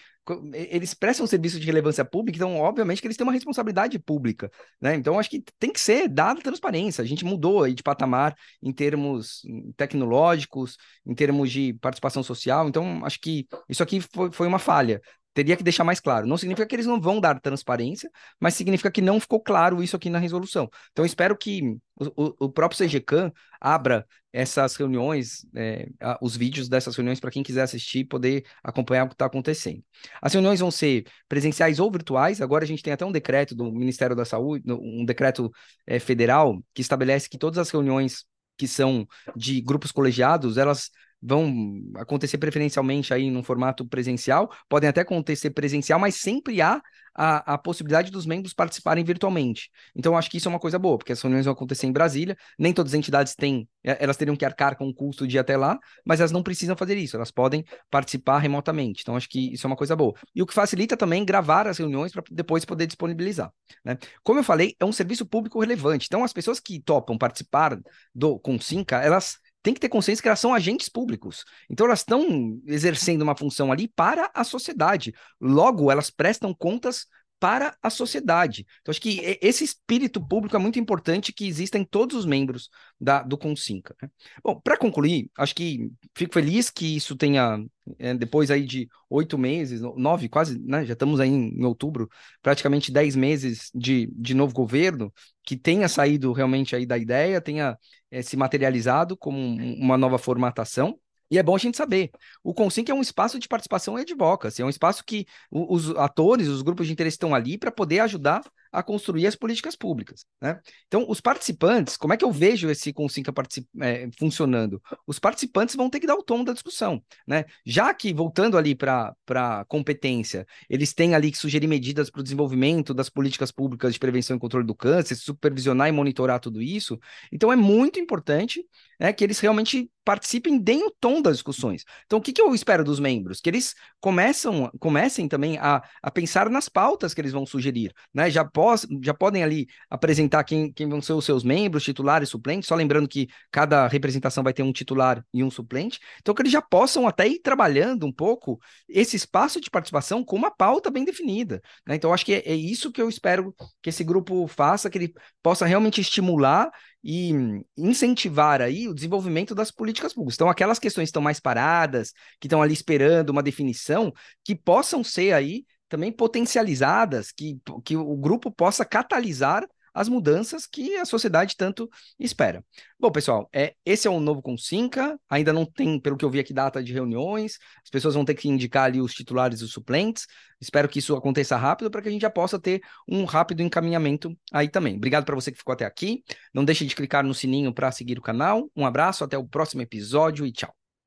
eles 0.52 0.94
prestam 0.94 1.24
um 1.24 1.26
serviço 1.26 1.60
de 1.60 1.66
relevância 1.66 2.04
pública, 2.04 2.36
então, 2.36 2.56
obviamente, 2.56 3.00
que 3.00 3.06
eles 3.06 3.16
têm 3.16 3.26
uma 3.26 3.32
responsabilidade 3.32 3.98
pública, 3.98 4.50
né? 4.80 4.94
Então, 4.94 5.18
acho 5.18 5.28
que 5.28 5.44
tem 5.58 5.70
que 5.70 5.80
ser 5.80 6.08
dada 6.08 6.40
transparência. 6.40 7.02
A 7.02 7.06
gente 7.06 7.24
mudou 7.24 7.62
aí 7.62 7.74
de 7.74 7.82
patamar 7.82 8.34
em 8.62 8.72
termos 8.72 9.42
tecnológicos, 9.76 10.76
em 11.06 11.14
termos 11.14 11.50
de 11.50 11.74
participação 11.74 12.22
social, 12.22 12.68
então, 12.68 13.04
acho 13.04 13.20
que 13.20 13.46
isso 13.68 13.82
aqui 13.82 14.00
foi, 14.00 14.32
foi 14.32 14.46
uma 14.46 14.58
falha 14.58 15.00
teria 15.34 15.56
que 15.56 15.62
deixar 15.62 15.84
mais 15.84 16.00
claro. 16.00 16.26
Não 16.26 16.38
significa 16.38 16.66
que 16.66 16.74
eles 16.74 16.86
não 16.86 17.00
vão 17.00 17.20
dar 17.20 17.40
transparência, 17.40 18.10
mas 18.40 18.54
significa 18.54 18.90
que 18.90 19.02
não 19.02 19.18
ficou 19.20 19.40
claro 19.40 19.82
isso 19.82 19.96
aqui 19.96 20.08
na 20.08 20.18
resolução. 20.18 20.70
Então, 20.92 21.04
espero 21.04 21.36
que 21.36 21.76
o, 21.96 22.46
o 22.46 22.48
próprio 22.48 22.86
CGCAM 22.86 23.32
abra 23.60 24.06
essas 24.32 24.74
reuniões, 24.76 25.46
é, 25.54 25.88
os 26.20 26.36
vídeos 26.36 26.68
dessas 26.68 26.96
reuniões 26.96 27.20
para 27.20 27.30
quem 27.30 27.42
quiser 27.42 27.62
assistir, 27.62 28.04
poder 28.04 28.44
acompanhar 28.62 29.04
o 29.04 29.08
que 29.08 29.14
está 29.14 29.26
acontecendo. 29.26 29.82
As 30.22 30.32
reuniões 30.32 30.60
vão 30.60 30.70
ser 30.70 31.04
presenciais 31.28 31.78
ou 31.78 31.90
virtuais. 31.90 32.40
Agora 32.40 32.64
a 32.64 32.66
gente 32.66 32.82
tem 32.82 32.92
até 32.92 33.04
um 33.04 33.12
decreto 33.12 33.54
do 33.54 33.70
Ministério 33.72 34.16
da 34.16 34.24
Saúde, 34.24 34.64
um 34.72 35.04
decreto 35.04 35.52
é, 35.86 35.98
federal 35.98 36.62
que 36.72 36.80
estabelece 36.80 37.28
que 37.28 37.38
todas 37.38 37.58
as 37.58 37.70
reuniões 37.70 38.24
que 38.56 38.68
são 38.68 39.06
de 39.34 39.60
grupos 39.60 39.90
colegiados, 39.90 40.56
elas 40.56 40.90
vão 41.24 41.82
acontecer 41.96 42.36
preferencialmente 42.36 43.14
aí 43.14 43.30
num 43.30 43.42
formato 43.42 43.86
presencial, 43.86 44.50
podem 44.68 44.88
até 44.90 45.00
acontecer 45.00 45.50
presencial, 45.50 45.98
mas 45.98 46.16
sempre 46.16 46.60
há 46.60 46.82
a, 47.14 47.54
a 47.54 47.58
possibilidade 47.58 48.10
dos 48.10 48.26
membros 48.26 48.52
participarem 48.52 49.04
virtualmente. 49.04 49.70
Então, 49.94 50.16
acho 50.16 50.28
que 50.28 50.36
isso 50.36 50.48
é 50.48 50.50
uma 50.50 50.58
coisa 50.58 50.78
boa, 50.78 50.98
porque 50.98 51.12
as 51.12 51.22
reuniões 51.22 51.44
vão 51.46 51.52
acontecer 51.54 51.86
em 51.86 51.92
Brasília, 51.92 52.36
nem 52.58 52.72
todas 52.72 52.92
as 52.92 52.98
entidades 52.98 53.34
têm, 53.34 53.68
é, 53.84 53.96
elas 54.02 54.16
teriam 54.16 54.36
que 54.36 54.44
arcar 54.44 54.76
com 54.76 54.88
o 54.88 54.94
custo 54.94 55.26
de 55.26 55.36
ir 55.36 55.38
até 55.38 55.56
lá, 55.56 55.78
mas 56.04 56.20
elas 56.20 56.32
não 56.32 56.42
precisam 56.42 56.76
fazer 56.76 56.96
isso, 56.96 57.16
elas 57.16 57.30
podem 57.30 57.64
participar 57.90 58.38
remotamente. 58.38 59.00
Então, 59.02 59.16
acho 59.16 59.28
que 59.28 59.54
isso 59.54 59.66
é 59.66 59.68
uma 59.68 59.76
coisa 59.76 59.94
boa. 59.94 60.12
E 60.34 60.42
o 60.42 60.46
que 60.46 60.52
facilita 60.52 60.96
também 60.96 61.24
gravar 61.24 61.66
as 61.66 61.78
reuniões 61.78 62.12
para 62.12 62.22
depois 62.30 62.64
poder 62.64 62.86
disponibilizar. 62.86 63.50
Né? 63.84 63.96
Como 64.22 64.40
eu 64.40 64.44
falei, 64.44 64.74
é 64.78 64.84
um 64.84 64.92
serviço 64.92 65.24
público 65.24 65.60
relevante. 65.60 66.06
Então, 66.06 66.24
as 66.24 66.32
pessoas 66.32 66.58
que 66.60 66.80
topam 66.80 67.16
participar 67.16 67.78
do 68.14 68.38
Consinca, 68.40 69.00
elas 69.00 69.38
tem 69.64 69.72
que 69.72 69.80
ter 69.80 69.88
consciência 69.88 70.22
que 70.22 70.28
elas 70.28 70.38
são 70.38 70.52
agentes 70.52 70.90
públicos. 70.90 71.42
Então, 71.70 71.86
elas 71.86 72.00
estão 72.00 72.60
exercendo 72.66 73.22
uma 73.22 73.34
função 73.34 73.72
ali 73.72 73.88
para 73.88 74.30
a 74.34 74.44
sociedade. 74.44 75.14
Logo, 75.40 75.90
elas 75.90 76.10
prestam 76.10 76.54
contas 76.54 77.06
para 77.38 77.76
a 77.82 77.90
sociedade. 77.90 78.66
Então, 78.80 78.90
acho 78.90 79.00
que 79.00 79.38
esse 79.42 79.64
espírito 79.64 80.24
público 80.26 80.56
é 80.56 80.58
muito 80.58 80.78
importante 80.78 81.32
que 81.32 81.46
exista 81.46 81.78
em 81.78 81.84
todos 81.84 82.16
os 82.16 82.24
membros 82.24 82.70
da, 82.98 83.22
do 83.22 83.36
Consinca. 83.36 83.94
Né? 84.00 84.08
Bom, 84.42 84.60
para 84.60 84.78
concluir, 84.78 85.30
acho 85.36 85.54
que 85.54 85.90
fico 86.14 86.32
feliz 86.32 86.70
que 86.70 86.96
isso 86.96 87.14
tenha, 87.16 87.62
é, 87.98 88.14
depois 88.14 88.50
aí 88.50 88.64
de 88.64 88.88
oito 89.10 89.36
meses, 89.36 89.80
nove, 89.80 90.28
quase, 90.28 90.58
né, 90.58 90.84
já 90.86 90.94
estamos 90.94 91.20
aí 91.20 91.28
em, 91.28 91.48
em, 91.60 91.64
outubro, 91.64 92.08
praticamente 92.42 92.90
dez 92.90 93.14
meses 93.14 93.70
de, 93.74 94.06
de 94.14 94.32
novo 94.32 94.54
governo, 94.54 95.12
que 95.42 95.56
tenha 95.56 95.88
saído 95.88 96.32
realmente 96.32 96.74
aí 96.74 96.86
da 96.86 96.96
ideia, 96.96 97.40
tenha 97.40 97.76
é, 98.10 98.22
se 98.22 98.36
materializado 98.36 99.16
como 99.16 99.38
um, 99.38 99.74
uma 99.80 99.98
nova 99.98 100.18
formatação. 100.18 100.98
E 101.34 101.38
é 101.38 101.42
bom 101.42 101.56
a 101.56 101.58
gente 101.58 101.76
saber. 101.76 102.12
O 102.44 102.54
Consync 102.54 102.88
é 102.88 102.94
um 102.94 103.00
espaço 103.00 103.40
de 103.40 103.48
participação 103.48 103.98
e 103.98 104.02
advocacy, 104.02 104.62
é 104.62 104.64
um 104.64 104.68
espaço 104.68 105.02
que 105.04 105.26
os 105.50 105.90
atores, 105.96 106.46
os 106.46 106.62
grupos 106.62 106.86
de 106.86 106.92
interesse 106.92 107.16
estão 107.16 107.34
ali 107.34 107.58
para 107.58 107.72
poder 107.72 107.98
ajudar 107.98 108.40
a 108.74 108.82
construir 108.82 109.26
as 109.26 109.36
políticas 109.36 109.76
públicas. 109.76 110.26
Né? 110.40 110.60
Então, 110.88 111.06
os 111.08 111.20
participantes, 111.20 111.96
como 111.96 112.12
é 112.12 112.16
que 112.16 112.24
eu 112.24 112.32
vejo 112.32 112.68
esse 112.68 112.92
Consinca 112.92 113.32
é, 113.80 114.08
funcionando? 114.18 114.82
Os 115.06 115.18
participantes 115.18 115.76
vão 115.76 115.88
ter 115.88 116.00
que 116.00 116.06
dar 116.06 116.16
o 116.16 116.22
tom 116.22 116.42
da 116.42 116.52
discussão. 116.52 117.02
Né? 117.26 117.44
Já 117.64 117.94
que, 117.94 118.12
voltando 118.12 118.58
ali 118.58 118.74
para 118.74 119.14
a 119.30 119.64
competência, 119.66 120.46
eles 120.68 120.92
têm 120.92 121.14
ali 121.14 121.30
que 121.30 121.38
sugerir 121.38 121.68
medidas 121.68 122.10
para 122.10 122.20
o 122.20 122.24
desenvolvimento 122.24 122.92
das 122.92 123.08
políticas 123.08 123.52
públicas 123.52 123.94
de 123.94 124.00
prevenção 124.00 124.36
e 124.36 124.40
controle 124.40 124.66
do 124.66 124.74
câncer, 124.74 125.14
supervisionar 125.14 125.88
e 125.88 125.92
monitorar 125.92 126.40
tudo 126.40 126.60
isso, 126.60 126.98
então 127.32 127.52
é 127.52 127.56
muito 127.56 128.00
importante 128.00 128.64
né, 128.98 129.12
que 129.12 129.24
eles 129.24 129.38
realmente 129.38 129.90
participem, 130.04 130.58
deem 130.58 130.86
o 130.86 130.90
tom 130.90 131.22
das 131.22 131.36
discussões. 131.36 131.84
Então, 132.04 132.18
o 132.18 132.22
que, 132.22 132.32
que 132.32 132.40
eu 132.40 132.54
espero 132.54 132.84
dos 132.84 133.00
membros? 133.00 133.40
Que 133.40 133.48
eles 133.48 133.74
começam, 134.00 134.70
comecem 134.78 135.26
também 135.26 135.56
a, 135.58 135.82
a 136.02 136.10
pensar 136.10 136.50
nas 136.50 136.68
pautas 136.68 137.14
que 137.14 137.20
eles 137.20 137.32
vão 137.32 137.46
sugerir. 137.46 137.92
Né? 138.12 138.30
Já, 138.30 138.44
pós, 138.44 138.63
já 139.02 139.14
podem 139.14 139.42
ali 139.42 139.66
apresentar 139.88 140.44
quem, 140.44 140.72
quem 140.72 140.88
vão 140.88 141.00
ser 141.00 141.12
os 141.12 141.24
seus 141.24 141.42
membros, 141.42 141.84
titulares, 141.84 142.28
suplentes, 142.28 142.68
só 142.68 142.74
lembrando 142.74 143.08
que 143.08 143.28
cada 143.50 143.86
representação 143.86 144.42
vai 144.44 144.52
ter 144.52 144.62
um 144.62 144.72
titular 144.72 145.24
e 145.32 145.42
um 145.42 145.50
suplente. 145.50 145.98
Então, 146.20 146.34
que 146.34 146.42
eles 146.42 146.52
já 146.52 146.62
possam 146.62 147.06
até 147.06 147.26
ir 147.26 147.40
trabalhando 147.40 148.06
um 148.06 148.12
pouco 148.12 148.60
esse 148.88 149.16
espaço 149.16 149.60
de 149.60 149.70
participação 149.70 150.24
com 150.24 150.36
uma 150.36 150.50
pauta 150.50 150.90
bem 150.90 151.04
definida. 151.04 151.60
Né? 151.86 151.94
Então, 151.96 152.12
acho 152.12 152.24
que 152.24 152.34
é, 152.34 152.42
é 152.46 152.54
isso 152.54 152.92
que 152.92 153.00
eu 153.00 153.08
espero 153.08 153.54
que 153.82 153.90
esse 153.90 154.04
grupo 154.04 154.46
faça, 154.46 154.88
que 154.88 154.98
ele 154.98 155.14
possa 155.42 155.66
realmente 155.66 156.00
estimular 156.00 156.70
e 157.04 157.32
incentivar 157.76 158.62
aí 158.62 158.88
o 158.88 158.94
desenvolvimento 158.94 159.54
das 159.54 159.70
políticas 159.70 160.14
públicas. 160.14 160.36
Então, 160.36 160.48
aquelas 160.48 160.78
questões 160.78 161.06
que 161.06 161.10
estão 161.10 161.22
mais 161.22 161.38
paradas, 161.38 162.12
que 162.40 162.46
estão 162.46 162.62
ali 162.62 162.72
esperando 162.72 163.28
uma 163.28 163.42
definição, 163.42 164.10
que 164.42 164.54
possam 164.54 165.04
ser 165.04 165.32
aí 165.32 165.64
também 165.94 166.10
potencializadas, 166.10 167.30
que, 167.30 167.56
que 167.84 167.96
o 167.96 168.16
grupo 168.16 168.50
possa 168.50 168.84
catalisar 168.84 169.64
as 169.94 170.08
mudanças 170.08 170.66
que 170.66 170.96
a 170.96 171.04
sociedade 171.04 171.54
tanto 171.56 171.88
espera. 172.18 172.64
Bom, 172.98 173.12
pessoal, 173.12 173.48
é, 173.54 173.76
esse 173.86 174.08
é 174.08 174.10
um 174.10 174.18
novo 174.18 174.42
Consinca, 174.42 175.16
ainda 175.30 175.52
não 175.52 175.64
tem, 175.64 176.00
pelo 176.00 176.16
que 176.16 176.24
eu 176.24 176.30
vi 176.30 176.40
aqui, 176.40 176.52
data 176.52 176.82
de 176.82 176.92
reuniões, 176.92 177.58
as 177.84 177.90
pessoas 177.90 178.14
vão 178.14 178.24
ter 178.24 178.34
que 178.34 178.48
indicar 178.48 178.86
ali 178.86 179.00
os 179.00 179.14
titulares 179.14 179.60
e 179.60 179.64
os 179.64 179.70
suplentes, 179.70 180.26
espero 180.60 180.88
que 180.88 180.98
isso 180.98 181.14
aconteça 181.14 181.56
rápido 181.56 181.92
para 181.92 182.02
que 182.02 182.08
a 182.08 182.10
gente 182.10 182.22
já 182.22 182.30
possa 182.30 182.58
ter 182.58 182.80
um 183.08 183.24
rápido 183.24 183.62
encaminhamento 183.62 184.36
aí 184.52 184.68
também. 184.68 184.96
Obrigado 184.96 185.24
para 185.24 185.36
você 185.36 185.52
que 185.52 185.58
ficou 185.58 185.74
até 185.74 185.84
aqui, 185.84 186.24
não 186.52 186.64
deixe 186.64 186.84
de 186.84 186.96
clicar 186.96 187.22
no 187.22 187.32
sininho 187.32 187.72
para 187.72 187.92
seguir 187.92 188.18
o 188.18 188.22
canal, 188.22 188.68
um 188.74 188.84
abraço, 188.84 189.22
até 189.22 189.38
o 189.38 189.46
próximo 189.46 189.82
episódio 189.82 190.44
e 190.44 190.50
tchau. 190.50 190.83